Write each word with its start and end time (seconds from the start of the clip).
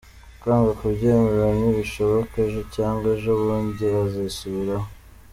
Kwanga 0.39 0.71
kubyemera: 0.79 1.45
‘Ntibishoboka! 1.57 2.35
Ejo 2.47 2.61
cyangwa 2.75 3.05
ejo 3.15 3.31
bundi 3.41 3.83
azisubiraho. 4.03 4.87